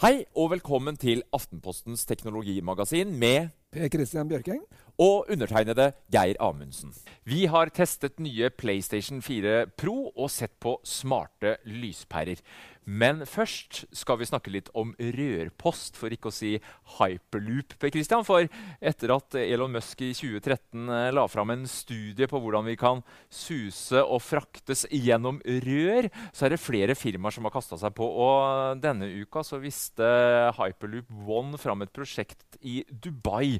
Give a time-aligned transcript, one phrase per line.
[0.00, 4.64] Hei og velkommen til Aftenpostens teknologimagasin med Per Christian Bjørkeng.
[5.00, 6.92] og undertegnede Geir Amundsen.
[7.24, 12.42] Vi har testet nye PlayStation 4 Pro og sett på smarte lyspærer.
[12.90, 16.54] Men først skal vi snakke litt om rørpost, for ikke å si
[16.96, 17.76] hyperloop.
[17.78, 18.48] Per Christian, for
[18.80, 23.04] etter at Elon Musk i 2013 eh, la fram en studie på hvordan vi kan
[23.28, 28.08] suse og fraktes gjennom rør, så er det flere firmaer som har kasta seg på.
[28.10, 30.10] Og denne uka så viste
[30.58, 33.59] Hyperloop One fram et prosjekt i Dubai.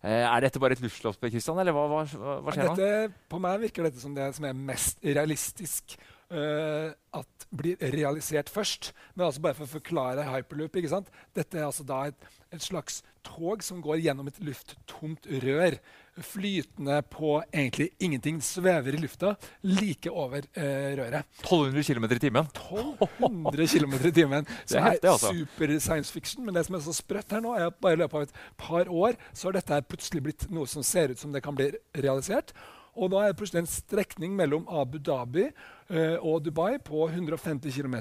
[0.00, 2.04] Eh, er dette bare et luftslott, Kristian, eller hva, hva,
[2.40, 2.88] hva skjer nå?
[3.28, 5.98] På meg virker dette som det som er mest realistisk
[6.30, 8.92] at blir realisert først.
[9.14, 10.76] Men altså bare for å forklare hyperloop.
[10.76, 11.10] ikke sant?
[11.36, 15.76] Dette er altså da et, et slags tog som går gjennom et lufttomt rør.
[16.20, 18.40] Flytende på egentlig ingenting.
[18.44, 19.34] Svever i lufta
[19.66, 21.28] like over eh, røret.
[21.42, 22.50] 1200 km i timen.
[22.54, 24.50] 1200 km i timen.
[24.70, 25.32] Det er heftig, altså.
[25.34, 26.44] super science fiction.
[26.44, 28.44] Men det som er så sprøtt her nå, er at bare i løpet av et
[28.60, 31.72] par år så har dette plutselig blitt noe som ser ut som det kan bli
[31.98, 32.54] realisert.
[32.98, 35.52] Og nå er det plutselig en strekning mellom Abu Dhabi eh,
[35.90, 37.96] og Dubai på 150 km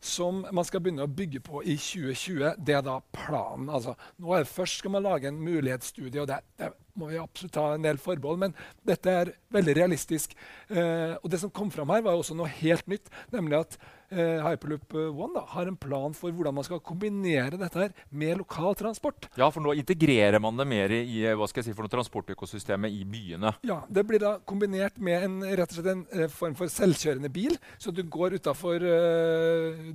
[0.00, 2.54] som man skal begynne å bygge på i 2020.
[2.56, 3.68] Det er da planen.
[3.68, 7.20] Altså, nå er det Først skal man lage en mulighetsstudie, og det, det må vi
[7.20, 8.56] absolutt ta en del forbehold, men
[8.86, 10.34] dette er veldig realistisk.
[10.70, 13.78] Eh, og det som kom fram her, var også noe helt nytt, nemlig at
[14.10, 18.40] eh, Hyperloop One da, har en plan for hvordan man skal kombinere dette her med
[18.40, 19.28] lokal transport.
[19.38, 22.94] Ja, for nå integrerer man det mer i hva skal jeg si, for noe transportøkosystemet
[22.94, 23.54] i byene.
[23.68, 27.32] Ja, Det blir da kombinert med en, rett og slett en eh, form for selvkjørende
[27.32, 27.56] bil.
[27.78, 28.82] Så du går utafor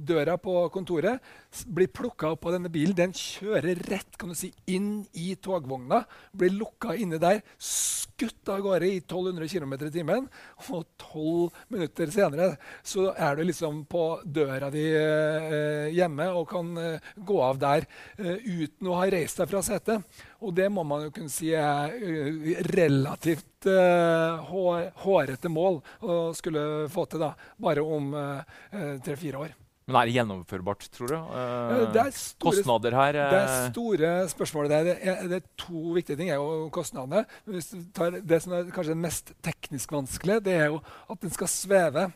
[0.03, 1.21] døra på kontoret,
[1.67, 2.95] blir plukka opp av denne bilen.
[2.97, 6.03] Den kjører rett kan du si, inn i togvogna,
[6.35, 10.27] blir lukka inne der, skutt av gårde i 1200 km i timen.
[10.73, 12.53] Og tolv minutter senere
[12.85, 17.87] så er du liksom på døra di eh, hjemme og kan eh, gå av der
[18.17, 20.21] eh, uten å ha reist deg fra setet.
[20.43, 27.05] Og det må man jo kunne si er eh, relativt hårete mål å skulle få
[27.07, 29.53] til da, bare om eh, tre-fire år.
[29.83, 31.15] Men er det gjennomførbart, tror du?
[31.17, 35.23] Eh, Eh, det er store, Kostnader her det er eh, store spørsmål er, Det er,
[35.27, 36.29] det er to viktige ting.
[36.31, 37.25] er jo kostnadene.
[37.43, 42.11] Det som er kanskje mest teknisk vanskelig, det er jo at den skal sveve.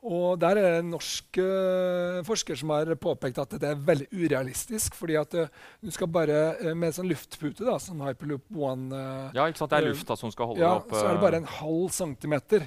[0.00, 4.08] Og Der er det en norsk eh, forsker som har påpekt at det er veldig
[4.12, 4.94] urealistisk.
[4.96, 5.50] fordi at eh,
[5.84, 6.40] du skal bare
[6.74, 9.72] med med sånn luftpute, da, som Hyperloop One eh, Ja, ikke sant?
[9.72, 10.90] Det er eh, lufta som skal holde ja, opp.
[10.90, 12.66] så er det eh, bare en halv centimeter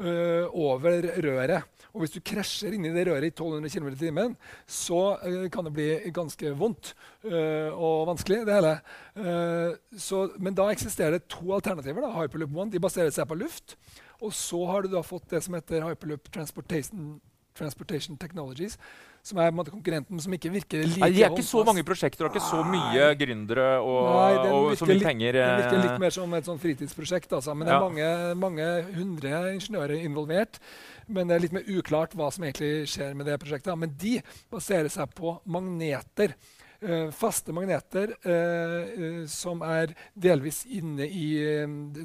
[0.00, 1.76] uh, over røret.
[1.90, 4.36] Og hvis du krasjer inni det røret i 1200 km i timen,
[4.66, 6.94] så uh, kan det bli ganske vondt
[7.26, 8.76] uh, og vanskelig, det hele.
[9.20, 12.06] Eh, så, men da eksisterer det to alternativer.
[12.06, 12.14] Da.
[12.16, 13.76] Hyperloop One de baserer seg på luft.
[14.20, 17.20] Og så har du da fått det som heter Hyperloop Transportation,
[17.56, 18.76] Transportation Technologies,
[19.22, 22.24] som er måte konkurrenten som ikke virker like Nei, de er ikke så mange prosjekter
[22.24, 25.32] og ikke så mye gründere og, Nei, den og så mye litt- penger.
[25.36, 27.32] Det virker eh, litt mer som et fritidsprosjekt.
[27.36, 27.54] Altså.
[27.54, 27.88] Men det er Ja.
[27.88, 30.58] mange, mange hundre ingeniører involvert.
[31.08, 33.76] Men det er litt mer uklart hva som egentlig skjer med det prosjektet.
[33.76, 36.34] Men de baserer seg på magneter.
[36.82, 41.26] Eh, faste magneter eh, eh, som er delvis inne i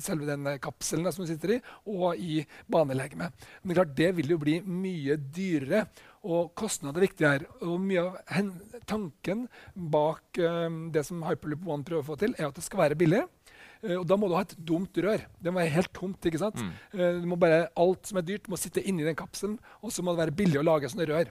[0.04, 2.42] selve den kapselen som du sitter i, og i
[2.72, 3.48] banelegemet.
[3.62, 5.86] Men det klart, det vil jo bli mye dyrere.
[6.26, 7.46] Og kostnad er viktig her.
[7.62, 8.52] Og mye av
[8.90, 12.86] tanken bak eh, det som Hyperloop One prøver å få til, er at det skal
[12.86, 13.26] være billig.
[13.86, 15.22] Og da må du ha et dumt rør.
[15.38, 16.26] Det må være helt tomt.
[16.26, 16.58] ikke sant?
[16.58, 17.20] Mm.
[17.22, 19.60] Du må bare, alt som er dyrt, må sitte inni den kapselen.
[19.86, 21.30] Og så må det være billig å lage sånne rør.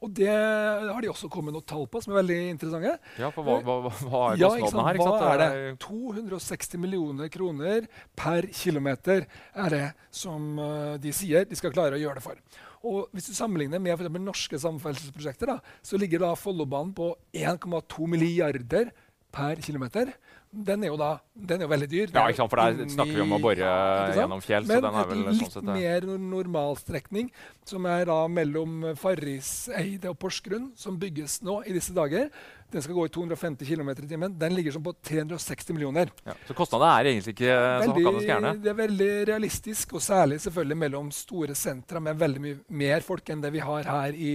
[0.00, 0.06] Ja.
[0.06, 2.94] Og det har de også kommet noen tall på, som er veldig interessante.
[3.20, 4.96] Ja, for hva, hva, hva, er Ja, kostnadene her?
[4.96, 5.26] Hva Ikke sant?
[5.28, 5.74] er det?
[5.84, 9.84] 260 millioner kroner per kilometer er det
[10.22, 12.40] som eh, de sier de skal klare å gjøre det for.
[12.88, 18.08] Og Hvis du sammenligner med for norske samferdselsprosjekter, da, så ligger da Follobanen på 1,2
[18.08, 18.94] milliarder
[19.30, 20.14] per kilometer.
[20.50, 22.10] Den er jo da den er jo veldig dyr.
[22.12, 23.68] Ja, ikke sant, for der snakker vi om å bore
[24.16, 27.30] gjennom fjell, så den er vel et sånn litt sett mer normalstrekning,
[27.70, 32.28] som er da mellom Farriseide og Porsgrunn, som bygges nå i disse dager.
[32.70, 34.34] Den skal gå i 250 km i timen.
[34.38, 36.12] Den ligger sånn på 360 millioner.
[36.26, 36.36] Ja.
[36.46, 38.52] Så kostnadene er egentlig ikke så hakkande gærne.
[38.62, 43.32] det er veldig realistisk, og særlig selvfølgelig mellom store sentra med veldig mye mer folk
[43.32, 44.34] enn det vi har her i,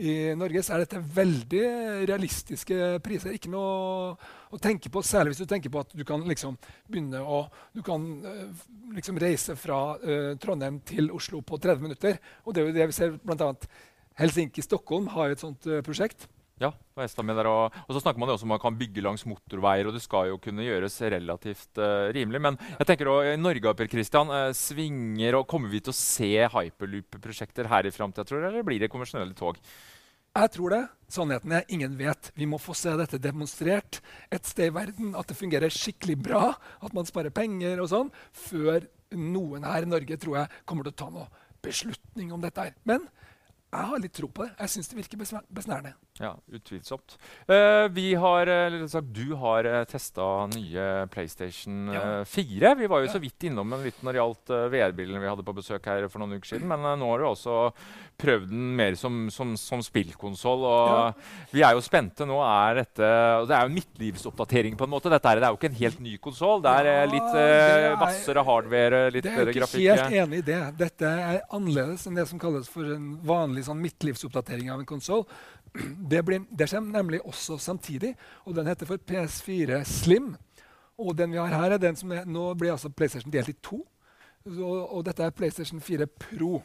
[0.00, 1.62] i Norge, er dette veldig
[2.08, 3.36] realistiske priser.
[3.36, 4.14] Ikke noe
[4.50, 6.56] å tenke på, særlig hvis du tenker på at du kan liksom
[6.88, 7.42] begynne å
[7.74, 8.64] Du kan eh,
[8.96, 12.18] liksom reise fra uh, Trondheim til Oslo på 30 minutter.
[12.44, 13.52] Og det er jo det vi ser bl.a.
[14.20, 16.26] Helsinki-Stockholm har et sånt uh, prosjekt.
[16.60, 19.88] Ja, på der, og, og så snakker man også om man kan bygge langs motorveier,
[19.88, 22.42] og det skal jo kunne gjøres relativt uh, rimelig.
[22.44, 25.96] Men jeg tenker også, i Norge Per Christian, uh, svinger og Kommer vi til å
[25.96, 29.56] se hyperloop-prosjekter her i framtida, eller blir det konvensjonelle tog?
[30.30, 30.82] Jeg tror det.
[31.10, 32.28] Sannheten er ingen vet.
[32.38, 33.98] Vi må få se dette demonstrert
[34.30, 35.14] et sted i verden.
[35.18, 36.52] At det fungerer skikkelig bra,
[36.84, 38.84] at man sparer penger og sånn, før
[39.16, 41.26] noen her i Norge tror jeg kommer til å ta noe
[41.64, 42.68] beslutning om dette.
[42.68, 42.76] her.
[42.84, 43.08] Men
[43.72, 44.54] jeg har litt tro på det.
[44.60, 45.96] Jeg syns det virker besnærende.
[46.20, 47.18] Ja, utvilsomt.
[47.48, 52.24] Uh, vi har, eller sagt, du har uh, eh, testa nye PlayStation uh, ja.
[52.28, 52.74] 4.
[52.76, 53.12] Vi var jo ja.
[53.14, 56.04] så vidt innom en litt når det gjaldt uh, VR-brillene vi hadde på besøk her
[56.12, 56.68] for noen uker siden.
[56.68, 57.54] Men nå har du også
[58.20, 60.66] prøvd den mer som, som, som spillkonsoll.
[60.68, 61.06] Og ja.
[61.54, 62.28] vi er jo spente.
[62.28, 63.08] Nå er dette
[63.48, 65.12] Det er jo en midtlivsoppdatering på en måte.
[65.14, 66.60] Dette er, det er jo ikke en helt ny konsoll.
[66.66, 69.86] Det er litt uh, vassere hardware, litt bedre grafikk.
[69.86, 70.60] Jeg er ikke helt enig i det.
[70.84, 75.24] Dette er annerledes enn det som kalles for en vanlig sånn midtlivsoppdatering av en konsoll.
[76.10, 80.34] Det, blir, det kommer nemlig også samtidig, og den heter for PS4 Slim.
[80.98, 83.56] Og den vi har her, er den som er, Nå blir altså PlayStation delt i
[83.62, 83.84] to.
[84.46, 86.62] Og, og dette er PlayStation 4 Pro.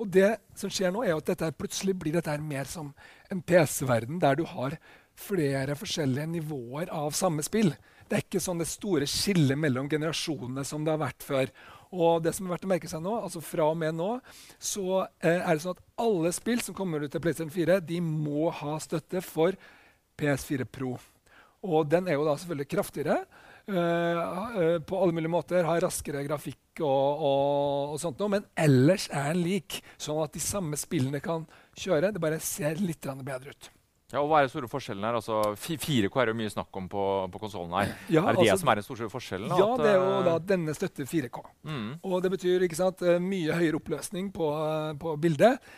[0.00, 2.94] Og det som skjer nå er at dette Plutselig blir dette mer som
[3.32, 4.78] en PC-verden, der du har
[5.20, 7.74] flere forskjellige nivåer av samme spill.
[8.08, 11.52] Det er ikke sånn det store skillet mellom generasjonene som det har vært før.
[11.90, 14.12] Og det som er verdt å merke seg nå, altså Fra og med nå
[14.62, 17.98] så eh, er det sånn at alle spill som kommer ut til PlayStation 4, de
[18.04, 19.58] må ha støtte for
[20.20, 20.94] PS4 Pro.
[21.66, 23.22] Og den er jo da selvfølgelig kraftigere.
[23.70, 25.66] Uh, på alle mulige måter.
[25.66, 28.32] Har raskere grafikk og, og, og sånt noe.
[28.38, 31.44] Men ellers er den lik, sånn at de samme spillene kan
[31.78, 32.14] kjøre.
[32.14, 33.70] Det bare ser litt bedre ut.
[34.10, 35.18] Ja, og Hva er den store forskjellen her?
[35.20, 37.92] Altså, 4K er jo mye snakk om på, på konsollen her.
[38.10, 39.54] Ja, er det altså, det som er den store forskjellen?
[39.60, 41.44] Ja, det er jo da denne støtter 4K.
[41.68, 41.86] Mm.
[42.02, 44.50] Og det betyr ikke sant, eh, mye høyere oppløsning på,
[45.00, 45.72] på bildet.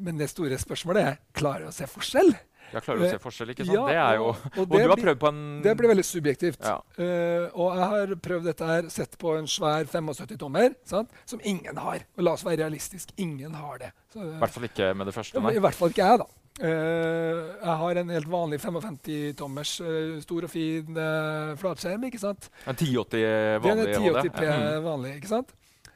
[0.00, 2.32] Men det store spørsmålet er klarer du å se forskjell.
[2.70, 3.74] Ja, klarer du å se forskjell, ikke sant?
[3.74, 6.04] Ja, det er jo, og, og, og du har prøvd på en Det blir veldig
[6.06, 6.60] subjektivt.
[6.62, 6.76] Ja.
[7.00, 12.04] Uh, og jeg har prøvd dette her, sett på en svær 75-tommer som ingen har.
[12.16, 13.90] Og la oss være realistisk, ingen har det.
[14.14, 15.42] I hvert fall ikke med det første?
[15.42, 15.56] Nei.
[15.58, 16.28] I hvert fall ikke jeg, da.
[16.58, 22.04] Uh, jeg har en helt vanlig 55-tommers uh, eh, stor og fin uh, flatskjerm.
[22.10, 22.50] ikke sant?
[22.66, 23.86] En 1080 vanlig?
[23.86, 24.84] Det er 1080p mm.
[24.84, 25.54] vanlig, ikke sant?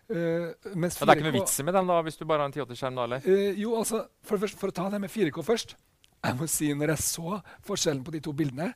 [0.08, 2.56] Uh, Men det er ikke noe vits med den da, hvis du bare har en
[2.56, 2.96] 1080-skjerm?
[3.00, 3.28] da, eller?
[3.60, 5.76] jo, altså, for, først, for, å ta det med 4K først.
[6.24, 8.72] Jeg må si, når jeg så forskjellen på de to bildene,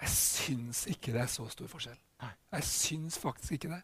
[0.00, 1.98] jeg syns ikke det er så stor forskjell.
[2.24, 3.82] Jeg syns faktisk ikke det.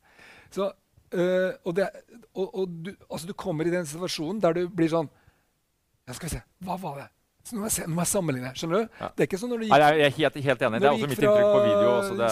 [0.55, 0.73] Så,
[1.14, 1.87] og, det,
[2.32, 6.26] og, og du, altså, du kommer i den situasjonen der du blir sånn ja, Skal
[6.26, 7.12] vi se, hva var det?
[7.44, 8.50] Så nå må jeg, jeg sammenligne.
[8.56, 8.99] Skjønner du?
[9.00, 9.11] Ja.
[9.12, 10.81] Det er ikke sånn når du gikk, Nei, jeg er helt, helt enig.
[10.81, 11.91] Det er også mitt inntrykk på video.
[12.08, 12.29] Det...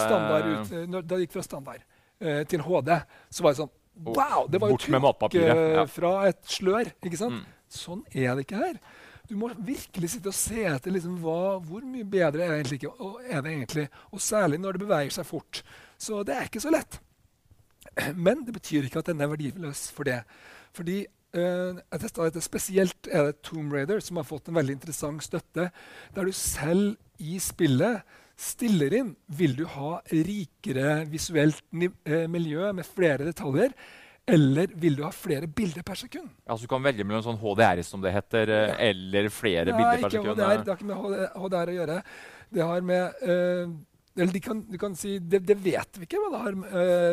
[0.49, 2.91] Ut, når, det gikk fra standard uh, til HD,
[3.29, 4.47] så var det sånn Wow!
[4.49, 5.83] Det var jo trykk uh, ja.
[5.85, 6.89] fra et slør.
[7.05, 7.43] ikke sant?
[7.43, 7.59] Mm.
[7.73, 8.79] Sånn er det ikke her.
[9.29, 12.89] Du må virkelig sitte og se etter liksom, hva, hvor mye bedre er det, egentlig,
[12.91, 13.85] og er det egentlig.
[14.11, 15.61] Og særlig når det beveger seg fort.
[16.01, 16.97] Så det er ikke så lett.
[18.25, 20.23] Men det betyr ikke at den er verdiløs for det.
[20.73, 21.03] Fordi
[21.33, 25.71] Uh, spesielt er det Tomb Raider, som har fått en veldig interessant støtte.
[26.13, 28.03] Der du selv i spillet
[28.37, 33.73] stiller inn vil du ha rikere visuelt uh, miljø med flere detaljer.
[34.29, 36.29] Eller vil du ha flere bilder per sekund?
[36.47, 38.77] Altså Du kan velge mellom sånn HDR, som det heter, ja.
[38.85, 40.37] eller flere Nei, bilder per sekund?
[40.37, 41.97] HDR, det har ikke med HDR å gjøre.
[42.53, 43.73] Det har med uh,
[44.13, 46.57] eller de kan, du kan si det, det, vet vi ikke hva det har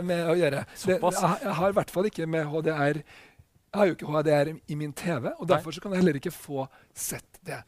[0.05, 0.67] med å gjøre.
[0.69, 3.01] Det, jeg, jeg har i hvert fall ikke med HDR
[3.71, 6.65] jeg har jo ikke HDR i min TV, og derfor kan jeg heller ikke få
[6.95, 7.61] sett det.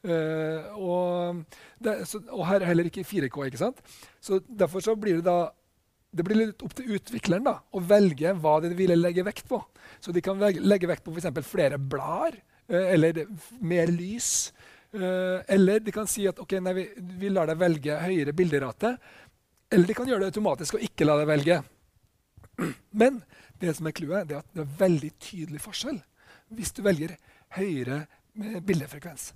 [0.00, 1.42] Uh, og,
[1.84, 3.44] det, så, og, her er heller ikke 4K.
[3.50, 3.82] ikke sant?
[4.20, 5.50] Så Derfor så blir det da
[6.10, 9.60] det blir litt opp til utvikleren da, å velge hva de ville legge vekt på.
[10.02, 11.28] Så de kan velge, legge vekt på f.eks.
[11.46, 12.40] flere blader
[12.72, 13.26] uh, eller
[13.60, 14.50] mer lys.
[14.96, 16.86] Uh, eller de kan si at ok, nei, vi,
[17.20, 18.96] vi lar deg velge høyere bilderate.
[19.70, 21.60] Eller de kan gjøre det automatisk og ikke la deg velge.
[23.04, 23.20] Men
[23.60, 26.00] det som er clouet, er at det er veldig tydelig forskjell
[26.56, 27.14] hvis du velger
[27.56, 28.04] høyere
[28.66, 29.32] bildefrekvens.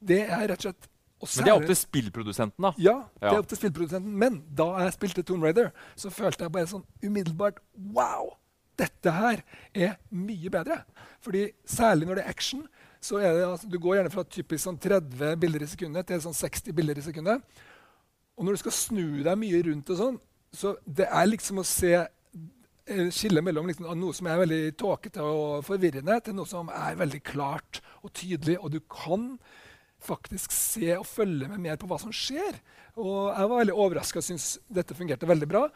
[0.00, 2.70] Det er rett og slett men det er opp til spillprodusenten, da?
[2.76, 4.16] Ja, det er opp til spillprodusenten.
[4.20, 7.62] Men da jeg spilte Tomb Raider, så følte jeg bare sånn umiddelbart
[7.96, 8.34] Wow!
[8.76, 9.40] Dette her
[9.72, 10.82] er mye bedre.
[11.24, 12.66] Fordi Særlig når det er action.
[13.00, 16.20] så er det, altså, Du går gjerne fra typisk sånn 30 bilder i sekundet til
[16.20, 17.40] sånn 60 bilder i sekundet.
[18.36, 20.20] Og når du skal snu deg mye rundt, og sånn,
[20.52, 22.06] så det er liksom å se Eh,
[22.86, 27.22] skille mellom liksom, noe som er veldig tåkete og forvirrende, til noe som er veldig
[27.26, 28.58] klart og tydelig.
[28.60, 29.32] Og du kan
[30.06, 32.60] faktisk se og følge med mer på hva som skjer.
[32.96, 35.66] Og jeg var veldig overraska og syntes dette fungerte veldig bra.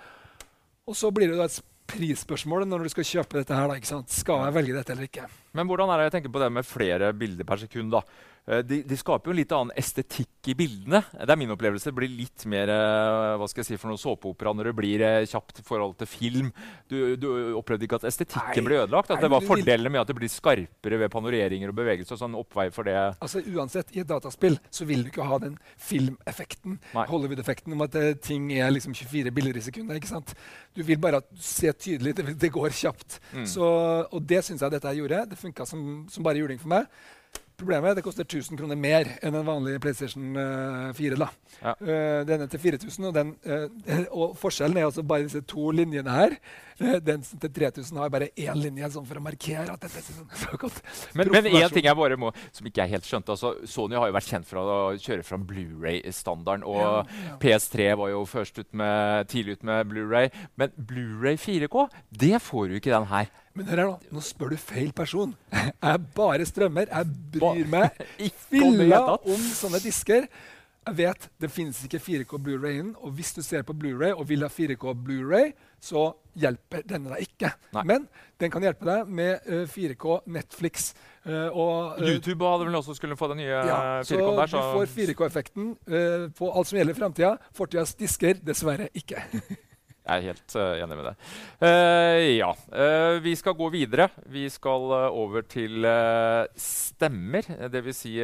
[0.89, 3.57] Og så blir det et prisspørsmål når du skal kjøpe dette.
[3.57, 3.69] her.
[3.69, 5.27] Da, Skal jeg velge dette eller ikke?
[5.57, 7.91] Men hvordan er det jeg tenker på det med flere bilder per sekund?
[7.97, 8.05] da?
[8.47, 11.03] Eh, de, de, skaper jo en litt annen estetikk i bildene.
[11.13, 11.91] Det er min opplevelse.
[11.91, 15.05] Det blir litt mer eh, hva skal jeg si, for noen såpeopera når det blir
[15.07, 16.51] eh, kjapt i forhold til film.
[16.91, 17.29] Du, du
[17.59, 19.13] opplevde ikke at estetikken ble ødelagt?
[19.13, 22.19] At det var fordelene med at det blir skarpere ved panoreringer og bevegelser?
[22.21, 22.97] sånn oppvei for det?
[23.23, 27.97] Altså Uansett, i et dataspill så vil du ikke ha den filmeffekten, Hollywood-effekten, om at
[28.25, 30.01] ting er liksom 24 bilder i sekundet.
[30.01, 30.35] ikke sant?
[30.77, 32.17] Du vil bare se tydelig.
[32.19, 33.21] Det, det går kjapt.
[33.33, 33.47] Mm.
[33.49, 33.65] Så,
[34.11, 35.23] og det syns jeg dette gjorde.
[35.31, 36.91] Det funka som, som bare juling for meg.
[37.61, 40.33] Problemet er at det koster 1000 kroner mer enn en vanlig PlayStation
[40.97, 41.13] 4.
[41.13, 41.29] Eh, da.
[41.61, 41.75] Ja.
[41.77, 46.15] Uh, denne til 4000, og, den, uh, og forskjellen er altså bare disse to linjene
[46.15, 46.37] her.
[46.81, 50.07] Uh, den til 3000 har bare én linje sånn for å markere at dette er
[50.07, 50.81] sånn, så godt.
[51.19, 53.37] Men, men én ting jeg bare må, som ikke jeg helt skjønte.
[53.37, 56.65] Altså, Sony har jo vært kjent for å kjøre fram Blu-ray-standarden.
[56.65, 56.97] Og ja,
[57.29, 57.37] ja.
[57.43, 60.33] PS3 var jo først ut med, tidlig ut med Blu-ray.
[60.61, 61.87] Men Blu-ray 4K,
[62.25, 63.29] det får du ikke den her.
[63.59, 65.35] Men hør her nå, nå spør du feil person.
[65.53, 66.91] Jeg bare strømmer.
[66.91, 68.01] Jeg bryr meg
[68.51, 70.29] filla om sånne disker.
[70.81, 74.25] Jeg vet det finnes ikke 4K Blu-ray innen, og hvis du ser på Blu-ray og
[74.31, 76.07] vil ha 4K Blu-ray, så
[76.41, 77.51] hjelper denne deg ikke.
[77.77, 77.85] Nei.
[77.91, 78.07] Men
[78.41, 80.91] den kan hjelpe deg med uh, 4K Netflix.
[81.27, 84.53] Uh, og, uh, YouTube hadde vel også skulle få den nye ja, 4K-en der.
[84.53, 85.73] Så du får 4K-effekten
[86.39, 87.35] på alt som gjelder framtida.
[87.57, 89.21] Fortidas disker dessverre ikke.
[90.11, 91.27] Jeg er helt uh, enig med deg.
[91.63, 92.51] Uh, ja.
[92.75, 94.09] Uh, vi skal gå videre.
[94.27, 95.87] Vi skal over til
[96.59, 97.47] stemmer.
[97.71, 98.01] Dvs.
[98.01, 98.15] Si,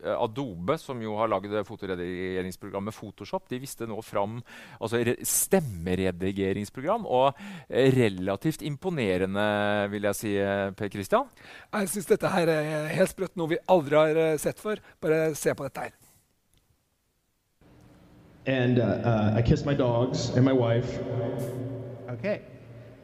[0.00, 4.38] Adobe, som jo har lagd fotoredigeringsprogrammet Photoshop, de viste nå fram
[4.78, 7.08] altså, stemmeredigeringsprogram.
[7.08, 7.40] Og
[7.70, 9.46] relativt imponerende,
[9.94, 10.34] vil jeg si,
[10.76, 11.32] Per Christian.
[11.72, 14.84] Jeg syns dette her er helt sprøtt, noe vi aldri har sett før.
[15.00, 16.09] Bare se på dette her.
[18.50, 20.98] And uh, uh, I kissed my dogs and my wife.
[22.08, 22.42] Okay,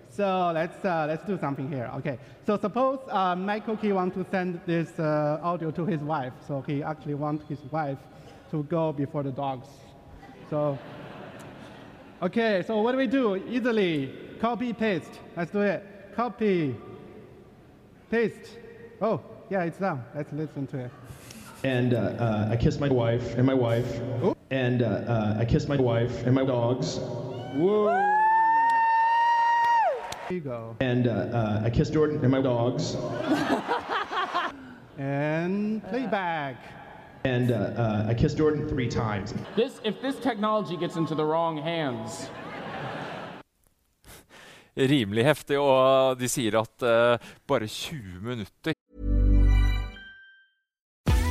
[0.09, 1.89] so let's uh, let's do something here.
[1.99, 6.33] Okay, so suppose uh, Michael Key want to send this uh, audio to his wife,
[6.49, 7.99] so he actually wants his wife
[8.51, 9.69] to go before the dogs.
[10.51, 10.79] So,
[12.23, 13.37] okay, so what do we do?
[13.49, 15.21] Easily copy paste.
[15.37, 15.85] Let's do it.
[16.17, 16.75] Copy,
[18.11, 18.59] paste.
[19.01, 20.03] Oh, yeah, it's done.
[20.15, 20.91] Let's listen to it.
[21.63, 24.01] And uh, uh, I kissed my wife and my wife.
[24.25, 24.36] Ooh.
[24.51, 26.99] And uh, uh, I kissed my wife and my dogs.
[26.99, 27.87] Whoa.
[30.29, 30.77] There you go.
[30.81, 32.95] And uh, uh, I kissed Jordan and my dogs.
[34.99, 36.57] and playback.
[37.25, 39.35] And I kissed Jordan three times.
[39.57, 42.31] This, if this technology gets into the wrong hands,
[44.77, 47.17] rimelig heftig, og de sier at uh,
[47.49, 48.77] bare 20 minutter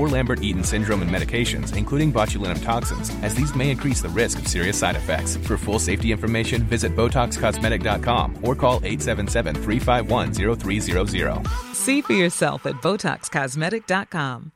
[0.00, 4.48] or Lambert-Eaton syndrome and medications, including botulinum toxins, as these may increase the risk of
[4.48, 5.36] serious side effects.
[5.36, 11.74] For full safety information, visit BotoxCosmetic.com or call 877-351-0300.
[11.74, 14.52] See for yourself at BotoxCosmetic.com.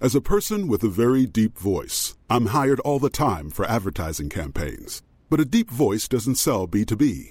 [0.00, 4.28] As a person with a very deep voice, I'm hired all the time for advertising
[4.28, 5.02] campaigns.
[5.30, 7.30] But a deep voice doesn't sell B2B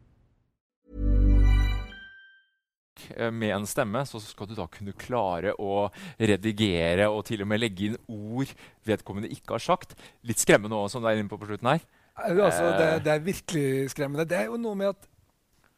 [3.15, 5.87] Eh, med en stemme, så skal du da kunne klare å
[6.19, 8.51] redigere og til og med legge inn ord
[8.87, 9.95] vedkommende ikke har sagt.
[10.27, 11.85] Litt skremmende òg, som du er inne på på slutten her.
[12.25, 14.27] Eh, Altså, det, det er virkelig skremmende.
[14.29, 15.07] Det er jo noe med at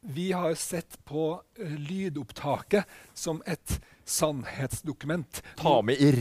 [0.03, 2.83] vi har sett på eh, lydopptaket
[3.15, 5.41] som et sannhetsdokument.
[5.55, 6.11] Ta med i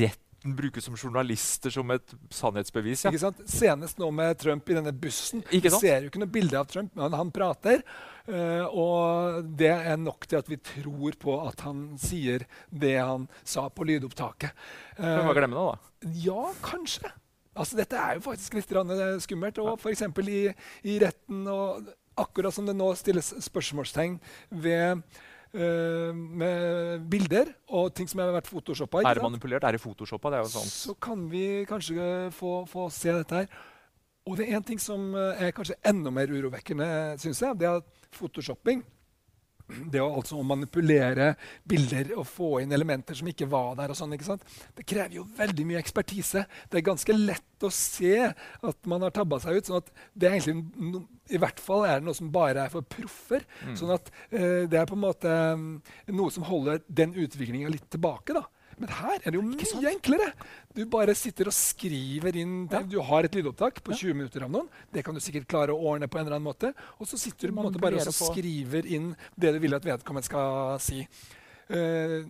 [0.43, 3.05] retten, brukes som journalister som et sannhetsbevis.
[3.05, 3.11] Ja.
[3.11, 3.43] Ikke sant?
[3.47, 5.43] Senest nå med Trump i denne bussen.
[5.51, 7.83] Ikke Vi ser jo ikke noe bilde av Trump, men han prater.
[8.29, 13.29] Uh, og det er nok til at vi tror på at han sier det han
[13.45, 14.53] sa på lydopptaket.
[14.97, 16.13] Kan vi bare glemme det, da.
[16.23, 17.11] Ja, kanskje.
[17.55, 19.59] Altså, dette er jo faktisk litt eh, skummelt.
[19.61, 20.07] Og f.eks.
[20.25, 20.47] I,
[20.89, 24.17] i retten, og akkurat som det nå stilles spørsmålstegn
[24.63, 25.21] ved eh,
[25.52, 29.64] med bilder og ting som har vært photoshoppa, Er det manipulert?
[29.68, 30.30] Er det photoshoppa?
[30.32, 30.71] Det er jo sånn.
[30.73, 33.49] så kan vi kanskje få, få se dette her.
[34.25, 36.88] Og det er en ting som eh, er kanskje enda mer urovekkende,
[37.21, 37.59] syns jeg.
[37.59, 38.85] Det er at photoshopping
[39.93, 41.33] det å altså manipulere
[41.69, 43.93] bilder og få inn elementer som ikke var der.
[43.93, 44.47] og sånn, ikke sant?
[44.76, 46.45] Det krever jo veldig mye ekspertise.
[46.71, 49.69] Det er ganske lett å se at man har tabba seg ut.
[49.71, 52.73] sånn at det er egentlig no, I hvert fall er det noe som bare er
[52.73, 53.47] for proffer.
[53.79, 55.69] Sånn at eh, det er på en måte mm,
[56.17, 58.37] noe som holder den utviklinga litt tilbake.
[58.37, 58.47] da.
[58.81, 60.31] Men her er det jo mye enklere.
[60.73, 62.55] Du bare sitter og skriver inn
[62.91, 64.71] Du har et lydopptak på 20 minutter av noen.
[64.93, 66.73] Det kan du sikkert klare å ordne på en eller annen måte.
[66.99, 69.87] Og så sitter du på en måte bare og skriver inn det du vil at
[69.87, 71.05] vedkommende skal si.
[71.73, 72.25] Uh,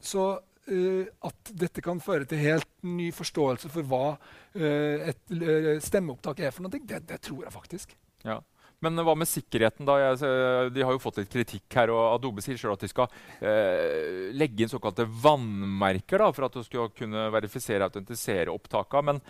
[0.00, 6.44] så uh, at dette kan føre til helt ny forståelse for hva uh, et stemmeopptak
[6.44, 7.98] er for noe, det, det tror jeg faktisk.
[8.24, 8.38] Ja.
[8.84, 9.86] Men hva med sikkerheten?
[9.88, 9.96] da?
[9.98, 13.08] Jeg, de har jo fått litt kritikk her, og Adobe sier sjøl at de skal
[13.42, 19.02] eh, legge inn såkalte vannmerker da, for at du skal kunne verifisere og autentisere opptakene.
[19.08, 19.20] Men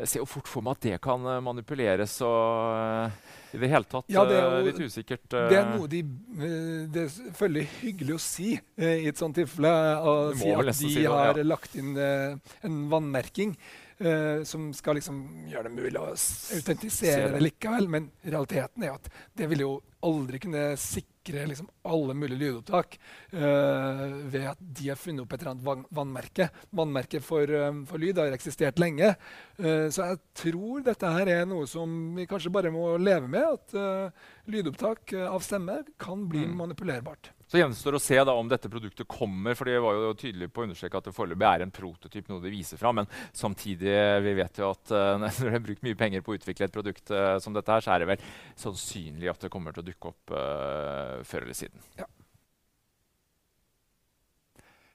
[0.00, 3.70] jeg ser jo fort for meg at det kan eh, manipuleres og eh, i det
[3.72, 5.26] hele tatt Ja, det er eh, jo- litt usikkert.
[5.32, 5.48] eh.
[5.52, 9.72] Det er noe de eh, Det er hyggelig å si eh, i et sånt tilfelle.
[10.00, 11.44] Å si at de si det, har ja.
[11.52, 13.52] lagt inn eh, en vannmerking
[13.98, 17.40] eh, som skal liksom gjøre det mulig å autentisere det.
[17.42, 17.88] likevel.
[17.88, 19.70] Men realiteten er at det vil jo
[20.06, 22.98] aldri kunne sikre liksom alle mulige lydopptak
[23.32, 26.48] eh, ved at de har funnet opp et eller annet vann vannmerke.
[26.70, 29.14] Vannmerket for, eh, for lyd har eksistert lenge.
[29.58, 33.42] Eh, så jeg tror dette her er noe som vi kanskje bare må leve med.
[33.58, 36.56] At eh, lydopptak eh, av stemme kan bli Mm.
[36.60, 37.32] manipulerbart.
[37.46, 39.54] Så gjenstår å se om dette produktet kommer.
[39.54, 42.42] for det var jo tydelig på å understreke at det foreløpig er en prototyp, noe
[42.42, 42.90] de viser fra.
[42.92, 46.40] Men samtidig vi vet jo at uh, når det er brukt mye penger på å
[46.40, 48.26] utvikle et produkt uh, som dette, her, så er det vel
[48.58, 51.86] sannsynlig at det kommer til å dukke opp uh, før eller siden.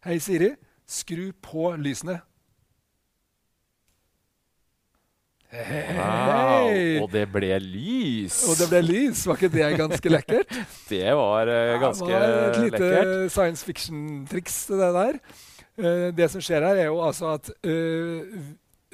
[0.04, 0.52] Hei, Siri.
[0.92, 2.20] Skru på lysene.
[2.20, 2.28] Hei!
[5.52, 8.38] Wow, og det ble lys!
[8.48, 9.26] Og det ble lys.
[9.28, 10.56] Var ikke det ganske lekkert?
[10.92, 13.32] Det var uh, ganske det var et lite lekkert.
[13.36, 15.20] science fiction-triks, det der.
[15.82, 18.42] Uh, det som skjer her, er jo altså at eh,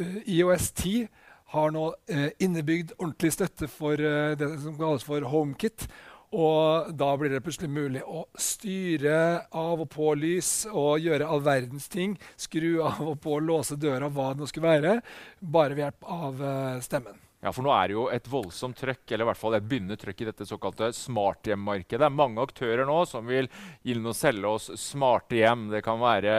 [0.01, 1.07] eh, IOS 10
[1.53, 5.85] har nå eh, innebygd ordentlig støtte for eh, det som kalles for HomeKit.
[6.35, 11.45] Og da blir det plutselig mulig å styre av og på lys og gjøre all
[11.45, 12.17] verdens ting.
[12.35, 14.97] Skru av og på, låse døra, hva det nå skulle være.
[15.39, 17.23] Bare ved hjelp av eh, stemmen.
[17.37, 19.95] Ja, for nå er det jo et voldsomt trøkk, eller i hvert fall et begynnende
[20.01, 21.99] trøkk i dette såkalte smarthjemmarkedet.
[22.01, 23.45] Det er mange aktører nå som vil
[23.85, 25.67] inn og selge oss smarte hjem.
[25.69, 26.33] Det kan være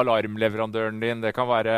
[0.00, 1.76] alarmleverandøren din, det kan være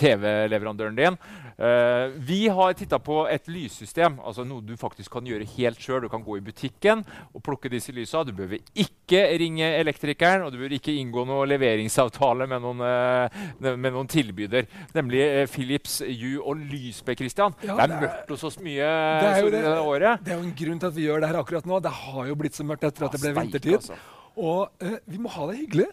[0.00, 1.20] TV-leverandøren din.
[1.58, 6.02] Eh, vi har titta på et lyssystem, altså noe du faktisk kan gjøre helt sjøl.
[6.04, 8.24] Du kan gå i butikken og plukke disse lysa.
[8.24, 13.68] Du behøver ikke ringe elektrikeren, og du behøver ikke inngå noe leveringsavtale med noen, uh,
[13.76, 17.16] med noen tilbyder, nemlig uh, Philips Hue og Lysbe.
[17.18, 17.54] Christian.
[17.62, 19.62] Ja, det er mørkt hos oss mye Det er jo det.
[19.82, 20.24] året.
[20.24, 21.78] Det er jo en grunn til at vi gjør det her akkurat nå.
[21.84, 23.78] Det har jo blitt så mørkt etter at det ble steik, vintertid.
[23.78, 23.98] altså.
[24.40, 25.88] Og vi må ha det hyggelig.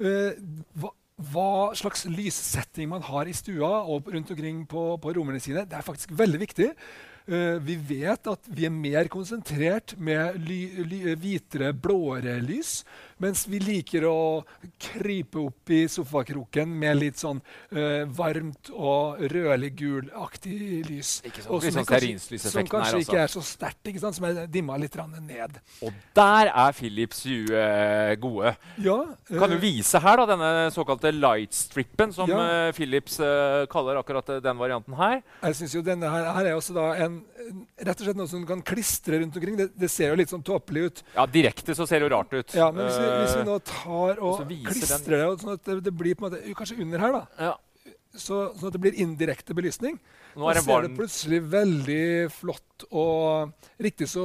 [0.00, 0.38] Eh,
[0.80, 0.92] hva,
[1.30, 5.78] hva slags lyssetting man har i stua og rundt omkring på, på rommene sine, det
[5.78, 6.68] er faktisk veldig viktig.
[7.22, 12.80] Uh, vi vet at vi er mer konsentrert med ly, ly, hvitere, blåere lys,
[13.22, 14.16] mens vi liker å
[14.82, 20.58] krype opp i sofakroken med litt sånn uh, varmt og rødlig-gulaktig
[20.88, 21.12] lys.
[21.26, 21.50] Ikke sant?
[21.50, 24.16] Som sånn kanskje- Som kanskje her, ikke er så sterkt, ikke sant?
[24.18, 25.58] som er dimma litt ned.
[25.82, 28.54] Og der er Philips Hue uh, gode.
[28.82, 32.68] Ja, Kan du eh, vise her da, denne såkalte lightstrippen, som Ja.
[32.68, 33.16] eh, Philips
[33.72, 35.22] kaller akkurat den varianten her?
[35.42, 37.22] Jeg synes jo denne her, her er også da en-
[37.82, 39.56] rett og slett noe som du kan klistre rundt omkring.
[39.58, 41.02] Det, det ser jo litt sånn tåpelig ut.
[41.16, 42.54] Ja, Direkte så ser det jo rart ut.
[42.54, 45.76] Ja, Men hvis vi, hvis vi Eh, nå tar og klistrer det, sånn at det,
[45.84, 47.52] det blir på en måte, kanskje under her, da, ja.
[48.14, 49.98] så, sånn at det blir indirekte belysning,
[50.36, 54.24] Nå er det ser det plutselig veldig flott og riktig så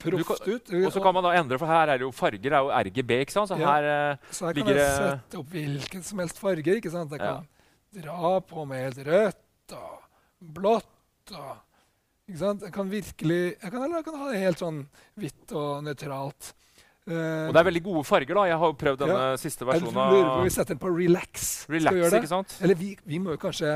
[0.00, 0.70] kan- proft ut.
[0.86, 2.40] Og så kan man da endre, for her er det jo farger.
[2.40, 3.50] Det er jo RGB, ikke sant?
[3.50, 3.66] Så Ja.
[3.76, 6.64] her eh, Så her kan ligger jeg sette opp hvilken som helst farge.
[6.80, 7.10] ikke sant?
[7.10, 7.34] Jeg Ja.
[7.92, 10.00] kan dra på med helt rødt og
[10.40, 11.56] blått og
[12.30, 12.62] ikke sant?
[12.62, 14.86] Jeg kan virkelig jeg kan, Eller jeg kan ha det helt sånn
[15.18, 16.52] hvitt og nøytralt.
[17.10, 18.44] Eh, Og det er veldig gode farger, da.
[18.50, 19.36] Jeg har jo prøvd denne Ja.
[19.36, 21.48] siste jeg lurer på om vi setter den på relax.
[21.64, 22.20] Skal Relax, det?
[22.22, 22.56] ikke sant?
[22.62, 23.72] Eller vi, vi må jo kanskje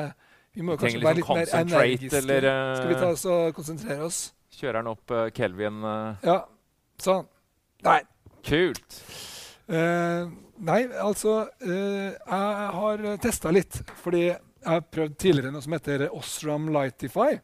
[0.55, 2.17] vi må kanskje være litt litt mer sånn energiske.
[2.21, 4.33] eller, uh, Skal vi ta oss og konsentrere oss?
[4.55, 6.15] Kjører den opp uh, Kelvin uh.
[6.23, 6.45] Ja.
[7.03, 7.27] Sånn.
[7.83, 8.01] Nei.
[8.45, 9.01] Kult.
[9.67, 12.19] Nei, altså Jeg
[12.79, 13.81] har testa litt.
[14.05, 17.41] Fordi jeg har prøvd tidligere noe som heter Osram Lightify.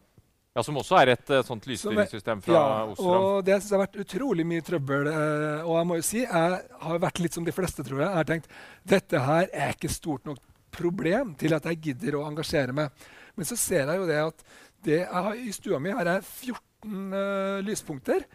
[0.51, 3.07] Ja, Som også er et uh, sånt lysstyringssystem fra Ja, Osram.
[3.07, 5.07] og det synes jeg har vært utrolig mye trøbbel.
[5.07, 8.09] Uh, og jeg må jo si, jeg har vært litt som de fleste, tror jeg.
[8.09, 8.51] Jeg har tenkt
[8.95, 10.41] dette her er ikke stort nok
[10.75, 13.07] problem til at jeg gidder å engasjere meg.
[13.39, 14.43] Men så ser jeg jo det at
[14.87, 18.27] det jeg har, i stua mi har jeg 14 uh, lyspunkter.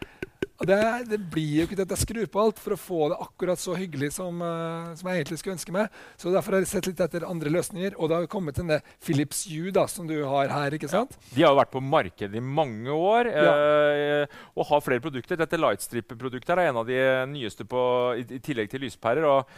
[0.56, 0.76] Det,
[1.10, 3.60] det blir jo ikke til at jeg skrur på alt for å få det akkurat
[3.60, 5.98] så hyggelig som, uh, som jeg egentlig skulle ønske meg.
[6.16, 7.98] Så derfor har jeg sett litt etter andre løsninger.
[8.00, 10.78] Og det har jo kommet denne Philips Hue da, som du har her.
[10.78, 11.12] ikke sant?
[11.34, 15.36] De har jo vært på markedet i mange år eh, og har flere produkter.
[15.36, 17.00] Dette Lightstrip-produktet er en av de
[17.36, 17.80] nyeste på,
[18.16, 19.28] i, i tillegg til lyspærer.
[19.28, 19.50] og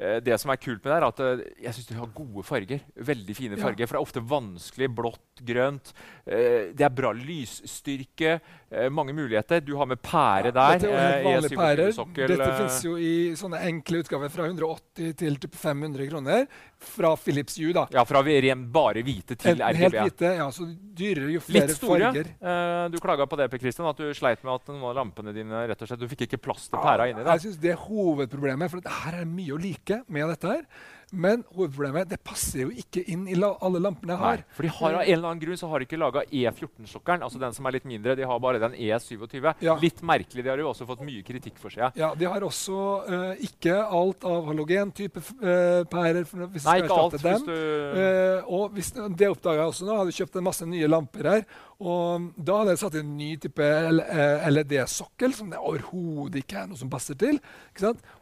[0.00, 2.80] eh, det som er kult med det, er at jeg synes de har gode farger.
[2.96, 3.64] Veldig fine Ja.
[3.68, 3.84] farger.
[3.86, 4.88] For det er ofte vanskelig.
[4.96, 5.92] Blått, grønt.
[6.24, 8.38] Det er bra lysstyrke.
[8.70, 9.62] Eh, mange muligheter.
[9.64, 10.74] Du har med pære der.
[10.76, 11.92] Dette er helt eh, vanlige pærer.
[12.28, 16.44] Dette fins finnes jo i sånne enkle utgaver fra 180 til typ 500 kroner.
[16.78, 17.72] Fra Philips Hue.
[17.72, 17.86] da.
[17.96, 19.78] Ja, fra bare hvite til RGB.
[19.80, 22.12] helt hvite, ja, så dyrere jo flere Litt store.
[22.12, 22.28] farger.
[22.40, 25.66] Eh, du klaga på det, Per Christian, at du sleit med at noen lampene dine
[25.66, 28.70] rett og slett, Du fikk ikke plass til pæra inni Jeg syns Det er hovedproblemet.
[28.70, 30.46] For her er det mye å like med dette.
[30.46, 30.62] her.
[31.10, 34.42] Men hovedproblemet det passer jo ikke inn i la alle lampene jeg Nei, har.
[34.52, 37.40] for de har av en eller annen grunn så har de ikke laga E14-sokkelen, altså
[37.40, 38.16] den som er litt mindre.
[38.18, 39.38] De har bare den E27.
[39.64, 39.76] Ja.
[39.80, 40.44] Litt merkelig.
[40.44, 41.96] De har jo også fått mye kritikk for seg.
[41.98, 46.26] Ja, De har også uh, ikke alt av halogentype uh, pærer.
[46.28, 47.18] Hvis Nei, ikke alt.
[47.22, 47.56] Hvis du
[47.88, 49.96] Uh, og hvis, det oppdaga jeg også nå.
[50.00, 51.44] Hadde kjøpt en masse nye lamper her.
[51.78, 56.56] Og da hadde jeg satt inn en ny type eh, LED-sokkel som det overhodet ikke
[56.64, 57.38] er noe som passer til.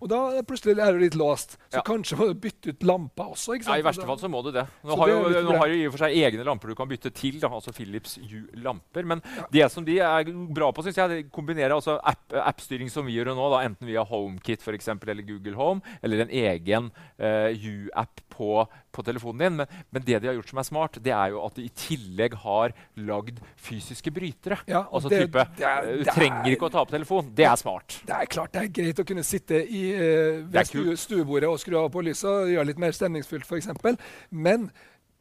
[0.02, 1.56] Og da plutselig er du litt låst.
[1.72, 1.82] Så Ja.
[1.86, 3.56] kanskje må du bytte ut lampa også.
[3.64, 3.78] ja.
[3.78, 4.66] I verste fall så må du det.
[4.84, 6.88] Nå har det jo, nå har jo i og for seg egne lamper du kan
[6.88, 9.04] bytte til, da, altså Philips U-lamper.
[9.08, 13.16] Men det som de er bra på, syns jeg, kombinerer altså app- appstyring som vi
[13.16, 17.56] gjør nå, da, enten via HomeKit for eksempel, eller Google Home, eller en egen eh,
[17.56, 19.56] Hue-app på, på telefonen din.
[19.60, 21.72] Men, men det de har gjort som er smart, det er jo at de i
[21.76, 22.74] tillegg har
[23.06, 24.58] lagd fysiske brytere.
[24.66, 27.34] Ja, altså det- type det er- eh, Du trenger er- ikke å ta på telefonen.
[27.34, 28.00] Det er smart.
[28.06, 31.58] Det er klart det er greit å kunne sitte i, uh, ved stu, stuebordet og
[31.60, 33.96] skru av på lyset og gjøre litt mer stemningsfullt, f.eks.
[34.30, 34.70] Men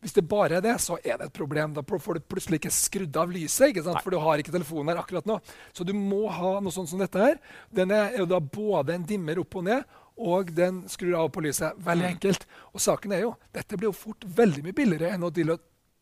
[0.05, 1.73] hvis det bare er det, så er det et problem.
[1.73, 4.03] Da får du plutselig ikke skrudd av lyset, ikke sant?
[4.03, 5.39] for du har ikke telefonen her akkurat nå.
[5.73, 7.39] Så du må ha noe sånt som dette her.
[7.73, 9.83] Den er jo da både en dimmer opp og ned,
[10.17, 11.75] og den skrur av på lyset.
[11.83, 12.13] Veldig Mm.
[12.15, 12.45] enkelt.
[12.73, 15.31] Og saken er jo, dette blir jo fort veldig mye billigere enn å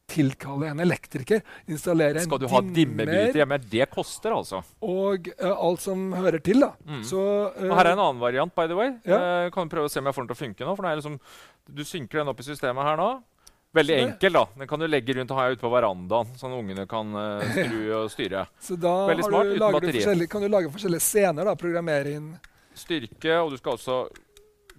[0.07, 3.57] tilkalle en elektriker, installere en Skal du ha dimmebryter hjemme?
[3.71, 4.61] Det koster, altså.
[4.83, 6.59] og uh, alt som hører til.
[6.59, 6.73] da.
[7.07, 7.17] Så,
[7.55, 8.91] uh, Og her er en annen variant, by the way.
[9.07, 9.45] Ja.
[9.47, 10.75] Uh, kan prøve å se om jeg får den til å funke nå.
[10.75, 11.19] for nå liksom,
[11.71, 13.23] Du synker den opp i systemet her nå.
[13.73, 14.45] Veldig enkel, da.
[14.59, 17.09] Den kan du legge rundt og ha ute på verandaen, sånn ungene kan
[17.55, 18.45] skru og styre.
[18.61, 19.55] Så da Veldig smart, du,
[19.89, 21.47] uten du kan du lage forskjellige scener.
[21.47, 22.35] da, Programmere inn
[22.75, 23.97] Styrke, og du skal også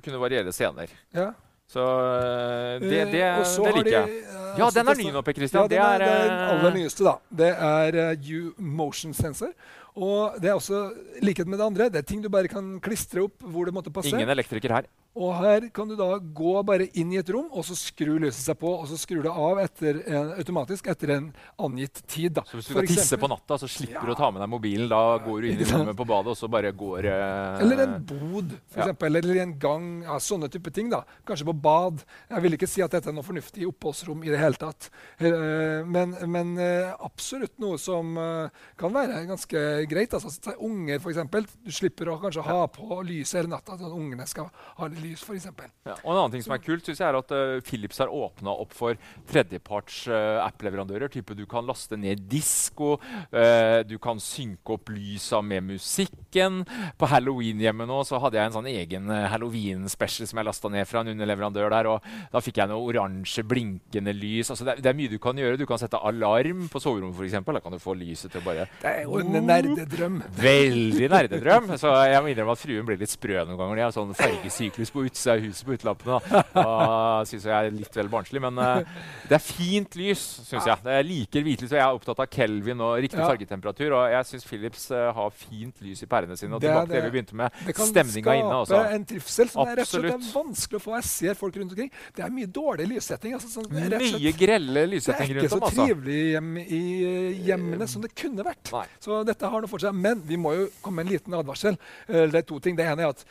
[0.04, 0.92] kunne variere scener.
[1.14, 1.32] ja.
[1.74, 4.06] Så eh, det, Eh, det, og så det liker jeg.
[4.06, 5.62] de, eh, Ja, den er ny nå, Per Christian.
[5.64, 7.04] Ja, den er, det er den aller nyeste.
[7.06, 7.14] da.
[7.40, 9.54] Det er uh, U-motion sensor.
[9.96, 11.88] Og det er også likhet med det andre.
[11.88, 14.12] Det er ting du bare kan klistre opp hvor det måtte passe.
[14.12, 14.90] Ingen elektriker her.
[15.14, 18.48] Og her kan du da gå bare inn i et rom, og så skrur lyset
[18.48, 18.66] seg på.
[18.80, 21.28] Og så skrur det av etter en, automatisk etter en
[21.62, 22.32] angitt tid.
[22.34, 22.42] da.
[22.48, 24.88] Så hvis du skal tisse på natta, så slipper du å ta med deg mobilen.
[24.90, 27.94] Da går du inn i rommet på badet, og så bare går eh, Eller en
[28.10, 28.88] bod, for Ja.
[28.88, 29.86] eksempel, eller en gang.
[30.02, 30.90] Ja, sånne type ting.
[30.90, 31.04] da.
[31.24, 32.02] Kanskje på bad.
[32.34, 34.90] Jeg vil ikke si at dette er noe fornuftig oppholdsrom i det hele tatt.
[35.20, 38.50] Eh, Men, men eh, absolutt noe som eh,
[38.82, 40.10] kan være ganske greit.
[40.18, 41.54] Altså, unger, f.eks.
[41.62, 43.78] Du slipper å kanskje ha på lyset hele natta.
[43.78, 45.48] at ungene skal ha litt lys, f.eks.
[45.84, 48.12] Ja, og En annen ting som er kult, synes jeg er at uh, Philips har
[48.12, 48.98] åpna opp for
[49.30, 51.12] tredjeparts uh, app-leverandører.
[51.12, 52.96] Type Du kan laste ned disko,
[53.34, 56.62] uh, du kan synke opp lysa med musikken.
[56.98, 60.70] På halloween hjemme nå så hadde jeg en sånn egen eh, halloween-special som jeg lasta
[60.72, 61.88] ned fra en underleverandør der.
[61.92, 64.50] og Da fikk jeg noe oransje blinkende lys.
[64.52, 65.58] Altså, det, er, det er mye du kan gjøre.
[65.60, 67.38] Du kan sette alarm på soverommet, f.eks.
[67.54, 70.20] Da kan du få lyset til å bare Det er jo en nerdedrøm.
[70.38, 71.70] Veldig nerdedrøm.
[71.80, 73.80] Så jeg må innrømme at fruen blir litt sprø noen ganger.
[73.80, 76.18] De har sånn fargesyklus på utsida av huset på utelampene.
[76.54, 78.40] Da syns jeg er litt vel barnslig.
[78.44, 78.96] Men uh,
[79.28, 80.78] det er fint lys, syns jeg.
[80.86, 83.26] Jeg liker hvitlys, og jeg er opptatt av Kelvin og riktig Ja.
[83.28, 83.94] fargetemperatur.
[83.98, 86.54] Og jeg syns Philips uh, har fint lys i pærene sine.
[86.56, 87.10] Og Det tilbake til det det.
[87.10, 88.50] vi begynte med, Det kan stemninga inne.
[88.54, 88.94] skape Altså.
[88.98, 90.94] en trivsel som er rett og slett vanskelig å få.
[91.00, 91.90] Jeg ser folk rundt omkring.
[92.16, 93.34] Det er mye dårlig lyssetting.
[93.38, 95.60] Altså, sånn, det er rett og Mye slett- grelle det er ikke så.
[95.60, 95.84] Altså.
[95.88, 98.70] trivelig hjem i eh, hjemmene som det kunne vært.
[98.72, 98.84] Nei.
[99.00, 99.94] Så dette har noe for seg.
[99.94, 101.76] Men vi må jo komme med en liten advarsel.
[102.06, 102.76] Det er to ting.
[102.76, 103.24] Det ene er at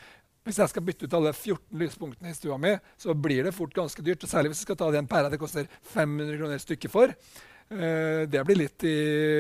[0.43, 3.73] hvis jeg skal bytte ut alle 14 lyspunktene i stua mi, så blir det fort
[3.75, 4.25] ganske dyrt.
[4.27, 7.13] Særlig hvis jeg skal ta den pæra det koster 500 kroner stykket for.
[7.73, 8.97] Uh, det blir litt i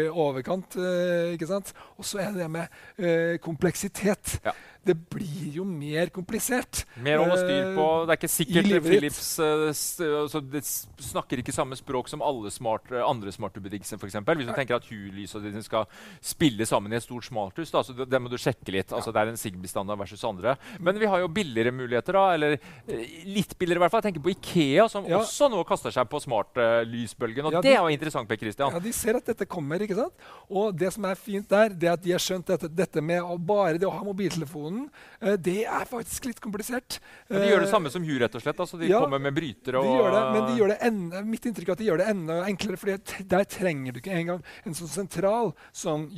[0.07, 0.77] overkant.
[0.79, 1.73] Uh, ikke sant?
[1.99, 4.37] Og så er det det med uh, kompleksitet.
[4.45, 4.55] Ja.
[4.85, 6.83] Det blir jo mer komplisert.
[6.99, 7.85] Mer å holde styr på.
[8.05, 8.83] Det er ikke sikkert.
[8.83, 14.35] Philips eh, s- snakker ikke samme språk som alle smart, eh, andre smarte For eksempel.
[14.35, 15.85] Hvis du tenker at Hue-lysene dine skal
[16.21, 18.91] spille sammen i et stort smarthus, da, så det, det må du sjekke litt.
[18.91, 20.57] Altså, det er en Sigby-standard versus andre.
[20.79, 22.13] Men vi har jo billigere muligheter.
[22.19, 24.03] da, Eller eh, litt billigere, i hvert fall.
[24.03, 25.19] Jeg tenker på Ikea, som Ja.
[25.23, 27.45] også nå kaster seg på smart-lysbølgen.
[27.45, 28.71] og Ja, det er jo interessant, Per Christian.
[28.73, 29.79] Ja, De ser at dette kommer.
[29.79, 30.13] ikke sant?
[30.49, 33.21] Og det som er fint der, det er at de har skjønt at dette med
[33.45, 34.72] bare det å ha mobiltelefonen,
[35.21, 36.99] eh, det er faktisk litt komplisert.
[37.29, 38.59] Men de gjør det Eh, samme som Hue, rett og slett.
[38.65, 41.21] Altså, de ja, kommer med brytere og De gjør det, men de gjør det enda,
[41.33, 42.77] mitt inntrykk er at de gjør det enda enklere.
[42.81, 46.09] for der trenger du ikke engang en sånn sentral som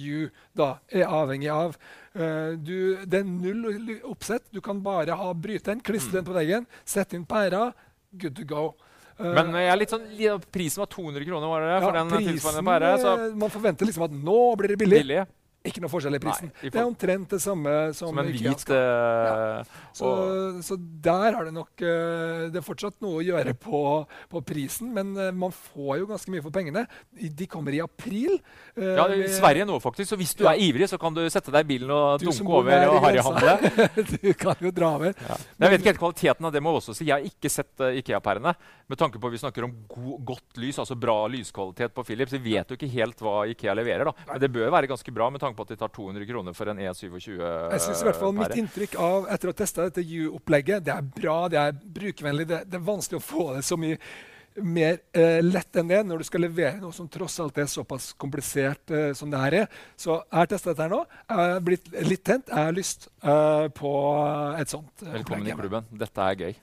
[0.56, 1.78] da er avhengig av.
[2.16, 4.44] Eh, du, det er null oppsett.
[4.52, 7.74] Du kan bare ha bryteren, klistre den på veggen, sette inn pæra.
[8.16, 8.76] Good to go.
[9.18, 10.08] Men jeg er litt sånn,
[10.52, 11.76] prisen var 200 kroner, var det det?
[11.78, 12.90] ja, For den tilsvarende pære.
[13.00, 15.02] Så Man forventer liksom at nå blir det billig.
[15.06, 15.26] billig.
[15.66, 16.52] Ikke noe forskjell i prisen.
[16.62, 19.64] Nei, det er omtrent det samme som, Som en hvit eh,
[19.98, 23.82] Så, og- så der har det nok eh, Det er fortsatt noe å gjøre på,
[24.30, 26.86] på prisen, men eh, man får jo ganske mye for pengene.
[27.16, 28.38] De kommer i april.
[28.78, 30.12] Ja, I Sverige nå, faktisk.
[30.14, 30.52] Så hvis du Ja.
[30.54, 33.56] er ivrig, så kan du sette deg i bilen og Du dunke over og harryhandle.
[34.22, 35.16] du kan jo dra over.
[35.58, 36.62] Men jeg vet ikke helt kvaliteten av det.
[36.64, 37.08] må jeg også si.
[37.10, 38.54] Jeg har ikke sett Ikea-pærene.
[38.92, 42.36] Med tanke på at vi snakker om go godt lys, altså bra lyskvalitet på Philips.
[42.38, 44.14] Vi vet jo ikke helt hva Ikea leverer, da.
[44.30, 46.72] Men det bør være ganske bra med tanke på at de tar 200 kroner for
[46.72, 47.74] en E27-pære.
[47.74, 50.94] Jeg synes i hvert fall Mitt inntrykk av etter å ha testa dette U-opplegget, det
[50.94, 52.48] er bra, det er brukervennlig.
[52.52, 54.00] Det, det er vanskelig å få det så mye
[54.64, 58.14] mer eh, lett enn det når du skal levere noe som tross alt er såpass
[58.20, 59.82] komplisert eh, som det her er.
[60.00, 61.02] Så jeg har testa dette her nå.
[61.28, 62.54] Jeg er blitt litt tent.
[62.54, 63.96] Jeg har lyst eh, på
[64.56, 65.92] et sånt eh, Velkommen i klubben.
[65.92, 66.56] Dette er gøy.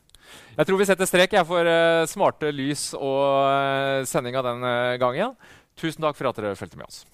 [0.57, 4.99] Jeg tror vi setter strek jeg, for eh, smarte lys og uh, sendinga den eh,
[5.03, 5.37] gangen.
[5.79, 7.05] Tusen takk for at dere fulgte med oss.